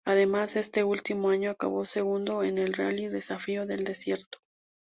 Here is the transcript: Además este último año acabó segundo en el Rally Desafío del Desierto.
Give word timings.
Además 0.03 0.55
este 0.55 0.83
último 0.83 1.29
año 1.29 1.51
acabó 1.51 1.85
segundo 1.85 2.41
en 2.41 2.57
el 2.57 2.73
Rally 2.73 3.07
Desafío 3.07 3.67
del 3.67 3.83
Desierto. 3.83 4.39